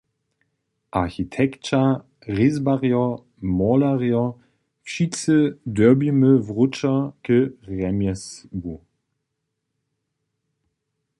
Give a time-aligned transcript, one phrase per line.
[0.99, 1.81] Architekća,
[2.39, 3.03] rězbarjo,
[3.59, 4.23] molerjo,
[4.87, 5.37] wšitcy
[5.81, 6.93] dyrbimy wróćo
[7.23, 7.25] k
[7.69, 8.75] rjemjesłu!